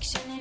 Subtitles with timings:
[0.00, 0.31] fiction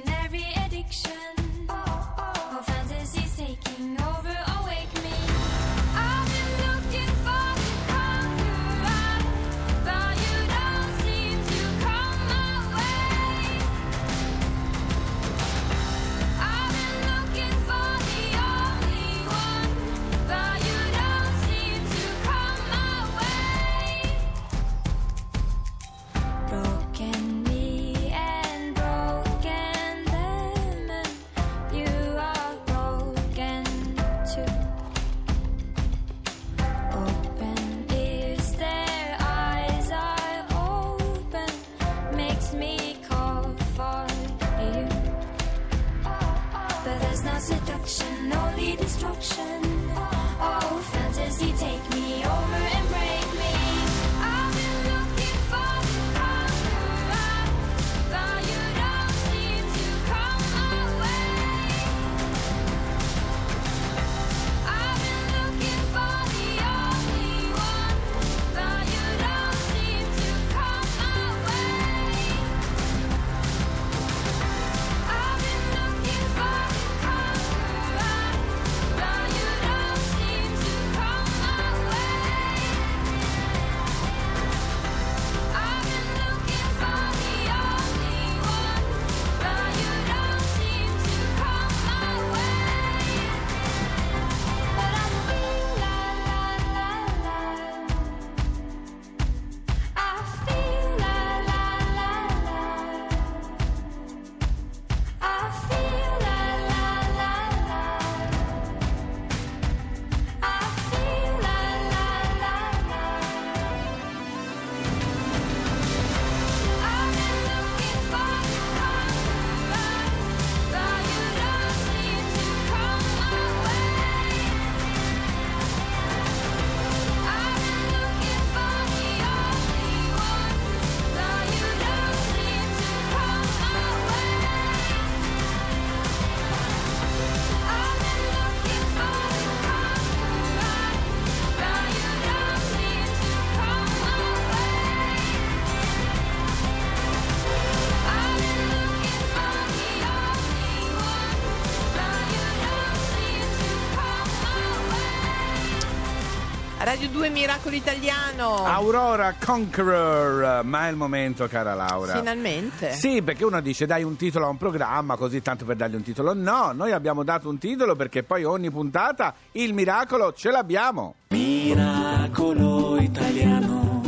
[156.91, 158.65] Radio 2 Miracolo Italiano.
[158.65, 162.17] Aurora Conqueror, ma è il momento, cara Laura.
[162.17, 162.91] Finalmente.
[162.91, 166.01] Sì, perché uno dice dai un titolo a un programma così tanto per dargli un
[166.03, 166.33] titolo.
[166.33, 171.15] No, noi abbiamo dato un titolo perché poi ogni puntata il miracolo ce l'abbiamo.
[171.29, 174.00] Miracolo italiano.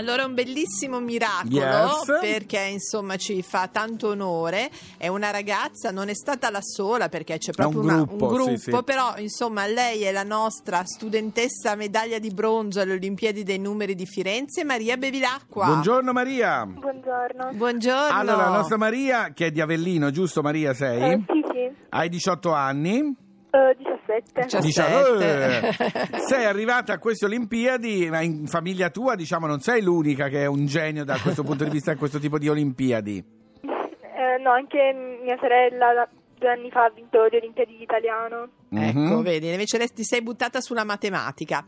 [0.00, 2.18] Allora, un bellissimo miracolo Yes.
[2.22, 4.70] perché insomma ci fa tanto onore.
[4.96, 8.32] È una ragazza, non è stata la sola perché c'è proprio un una- gruppo, un
[8.32, 8.82] gruppo, sì, sì.
[8.82, 14.06] però insomma lei è la nostra studentessa medaglia di bronzo alle Olimpiadi dei numeri di
[14.06, 15.66] Firenze, Maria Bevilacqua.
[15.66, 16.64] Buongiorno Maria.
[16.64, 17.50] Buongiorno.
[17.52, 18.16] Buongiorno.
[18.18, 21.12] Allora, la nostra Maria, che è di Avellino, giusto Maria sei?
[21.12, 21.70] Eh, sì, sì.
[21.90, 23.14] Hai 18 anni?
[23.52, 23.76] Eh,
[24.18, 24.60] 17.
[24.60, 26.16] Diciamo- Diciamo, 17.
[26.16, 30.42] eh, sei arrivata a queste Olimpiadi, ma in famiglia tua, diciamo, non sei l'unica che
[30.42, 33.24] è un genio da questo punto di vista in questo tipo di Olimpiadi.
[33.62, 38.48] Eh, no, anche mia sorella la- due anni fa ha vinto le Olimpiadi di italiano.
[38.72, 39.22] Ecco, Mhm.
[39.22, 41.64] vedi, invece ti sei buttata sulla matematica.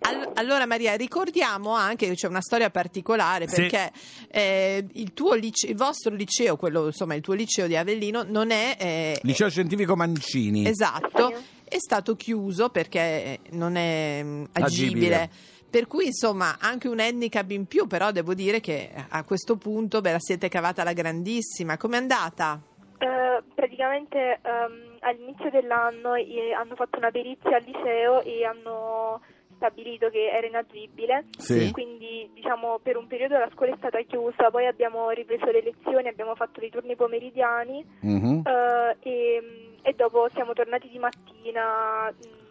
[0.00, 3.56] All- allora Maria, ricordiamo anche che c'è una storia particolare Sì.
[3.56, 3.92] perché
[4.30, 8.50] eh, il, tuo lice- il vostro liceo, quello insomma il tuo liceo di Avellino, non
[8.50, 8.76] è...
[8.78, 10.66] eh, Liceo Scientifico Mancini.
[10.66, 11.42] Esatto, Sì.
[11.64, 14.86] è stato chiuso perché non è mm, Agibile.
[15.14, 15.30] agibile.
[15.68, 20.00] Per cui insomma anche un handicap in più, però devo dire che a questo punto
[20.00, 21.76] ve la siete cavata alla grandissima.
[21.76, 22.62] Com'è andata?
[22.98, 29.20] Eh, praticamente ehm, all'inizio dell'anno eh, hanno fatto una perizia al liceo e hanno
[29.56, 31.26] stabilito che era inagibile.
[31.36, 31.70] Sì.
[31.72, 36.08] Quindi diciamo per un periodo la scuola è stata chiusa, poi abbiamo ripreso le lezioni,
[36.08, 38.42] abbiamo fatto dei turni pomeridiani Mhm.
[38.46, 39.42] eh, e,
[39.82, 42.10] e dopo siamo tornati di mattina.
[42.12, 42.44] mm,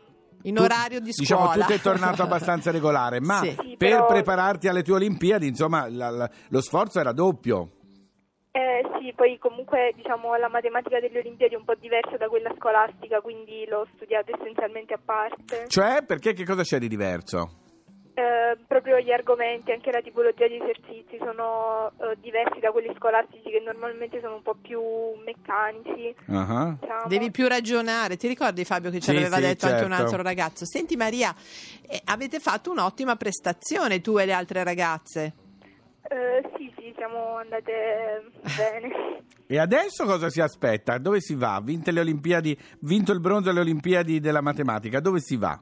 [0.44, 1.66] In Tu- orario di Diciamo, scuola.
[1.66, 3.50] tutto è tornato abbastanza regolare, ma Sì.
[3.50, 7.70] Sì, per però- prepararti alle tue Olimpiadi, insomma, la- la- lo sforzo era doppio.
[8.56, 12.54] Eh, sì, poi comunque diciamo la matematica delle Olimpiadi è un po' diversa da quella
[12.56, 15.66] scolastica, quindi l'ho studiata essenzialmente a parte.
[15.68, 17.64] Cioè, perché che cosa c'è di diverso?
[18.14, 23.50] Eh, proprio gli argomenti, anche la tipologia di esercizi sono eh, diversi da quelli scolastici
[23.50, 24.82] che normalmente sono un po' più
[25.26, 26.16] meccanici.
[26.30, 26.78] Ah.
[26.80, 27.08] diciamo.
[27.08, 28.16] Devi più ragionare.
[28.16, 30.04] Ti ricordi Fabio che ci Sì, aveva sì, detto anche un certo.
[30.04, 30.66] altro ragazzo?
[30.66, 31.36] Senti Maria,
[31.90, 35.34] eh, avete fatto un'ottima prestazione tu e le altre ragazze.
[36.08, 39.24] Eh, sì, sì, siamo andate bene.
[39.48, 40.98] E adesso cosa si aspetta?
[40.98, 41.62] Dove si va?
[41.64, 45.60] Vinte le Olimpiadi, vinto il bronzo alle Olimpiadi della matematica, dove si va?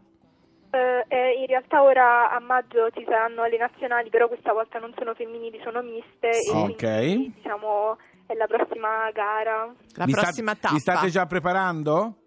[0.71, 4.93] Eh, eh, in realtà ora a maggio ci saranno le nazionali, però questa volta non
[4.97, 6.49] sono femminili, sono miste Sì.
[6.55, 6.77] e Ok.
[6.77, 9.73] quindi diciamo è la prossima gara.
[9.95, 10.73] La Vi sta- prossima tappa.
[10.75, 12.22] Vi state già preparando?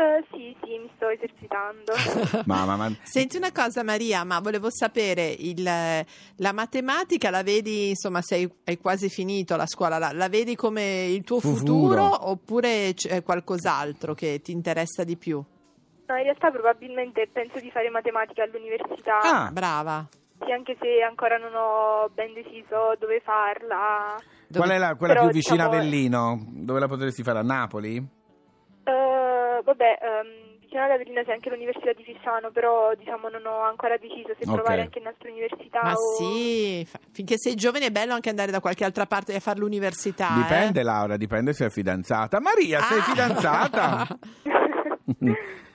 [0.00, 1.92] Eh, sì, sì, mi sto esercitando.
[2.46, 2.90] Mamma, ma...
[3.02, 8.78] Senti una cosa Maria, ma volevo sapere, il, la matematica la vedi, insomma, sei, hai
[8.78, 11.58] quasi finito la scuola, la, la vedi come il tuo Futuro.
[12.04, 15.36] futuro, oppure c'è qualcos'altro che ti interessa di più?
[16.06, 20.08] No, in realtà probabilmente penso di fare matematica all'università, Ah, Brava.
[20.42, 24.16] sì, anche se ancora non ho ben deciso dove farla.
[24.48, 26.44] Dove- qual è la, quella Però, più vicina a diciamo, Avellino?
[26.48, 27.38] Dove la potresti fare?
[27.40, 28.18] A Napoli?
[29.62, 33.96] Vabbè, ehm, vicino ad Avellino c'è anche l'università di Fissano, però diciamo non ho ancora
[33.96, 34.54] deciso se Ok.
[34.54, 35.96] provare anche in altre università Ma o...
[36.16, 39.58] sì, fa- finché sei giovane è bello anche andare da qualche altra parte a fare
[39.58, 40.28] l'università.
[40.30, 40.42] eh.
[40.42, 42.40] Dipende Laura, dipende se è fidanzata.
[42.40, 43.02] Maria, sei Ah!
[43.02, 44.06] fidanzata?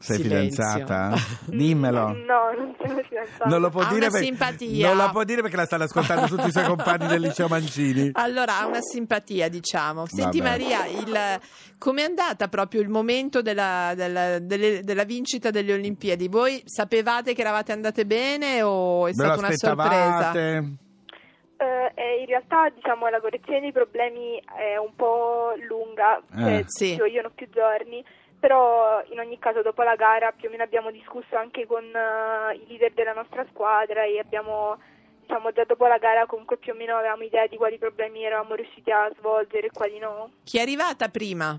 [0.00, 0.62] Sei Silenzio.
[0.64, 1.16] fidanzata?
[1.46, 2.08] Dimmelo.
[2.08, 3.46] No, non sono fidanzata.
[3.46, 4.86] Non lo può Ha dire una perché simpatia.
[4.88, 8.10] Non la può dire perché la stanno ascoltando tutti i suoi compagni del liceo Mancini.
[8.12, 10.06] Allora ha una simpatia, diciamo.
[10.06, 10.50] Senti Vabbè.
[10.50, 11.40] Maria, il-
[11.78, 16.28] com'è andata proprio il momento della, della- delle- della vincita delle Olimpiadi?
[16.28, 20.32] Voi sapevate che eravate andate bene o è stata una sorpresa?
[20.32, 26.64] Eh, eh, in realtà diciamo la correzione dei problemi è un po' lunga, cioè, Eh.
[26.68, 26.90] Sì.
[26.92, 28.04] ci vogliono più giorni,
[28.38, 32.54] però in ogni caso dopo la gara più o meno abbiamo discusso anche con eh,
[32.54, 34.78] i leader della nostra squadra e abbiamo
[35.20, 38.54] diciamo già dopo la gara comunque più o meno avevamo idea di quali problemi eravamo
[38.54, 40.30] riusciti a svolgere e quali no.
[40.44, 41.58] Chi è arrivata prima?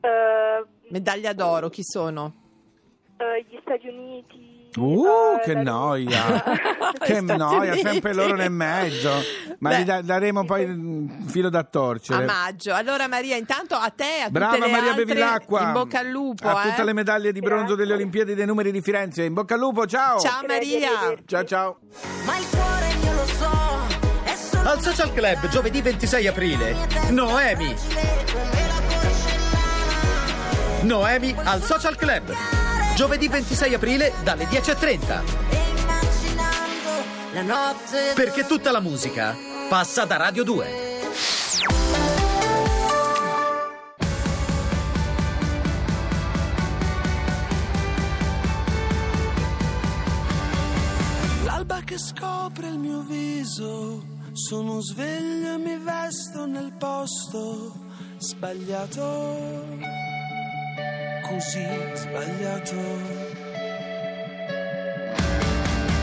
[0.00, 2.46] Eh, Medaglia d'oro, chi sono?
[3.18, 4.57] eh, gli Stati Uniti.
[4.80, 6.22] Uh, che la noia!
[6.98, 7.86] Che Stati noia, Uniti.
[7.86, 9.10] sempre loro nel mezzo.
[9.60, 9.78] Ma Beh.
[9.80, 12.24] gli da- daremo poi un filo da A torcere.
[12.24, 12.74] maggio.
[12.74, 15.62] Allora Maria, intanto a te, a Brava tutte le Maria altre, Bevilacqua.
[15.62, 16.48] in bocca al lupo.
[16.48, 16.68] A eh.
[16.70, 17.92] tutte le medaglie di bronzo delle.
[17.94, 19.22] Olimpiadi dei numeri di Firenze.
[19.22, 20.18] In bocca al lupo, ciao!
[20.18, 21.18] Ciao Grazie, Maria.
[21.24, 21.78] Ciao ciao!
[22.24, 26.76] Ma il cuore io lo so, Al Social Club giovedì 26 aprile.
[27.10, 27.74] Noemi.
[30.82, 32.34] Noemi al Social Club.
[32.98, 35.22] Giovedì 26 aprile dalle 10.30.
[38.16, 39.36] Perché tutta la musica
[39.68, 40.66] passa da Radio 2.
[51.44, 54.02] L'alba che scopre il mio viso,
[54.32, 57.74] sono sveglio e mi vesto nel posto
[58.18, 60.07] sbagliato
[61.28, 62.76] così sbagliato.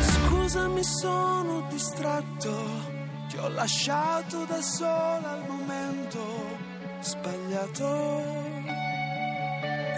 [0.01, 2.53] Scusa, mi sono distratto,
[3.29, 6.23] ti ho lasciato da sola al momento
[7.01, 8.23] sbagliato.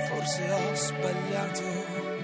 [0.08, 2.17] Forse ho sbagliato.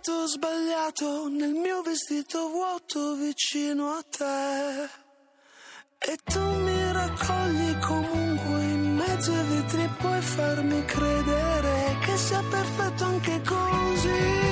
[0.00, 4.88] stato sbagliato nel mio vestito vuoto vicino a te.
[5.98, 12.42] E tu mi raccogli comunque in mezzo ai vetri, e puoi farmi credere che sia
[12.48, 14.49] perfetto anche così.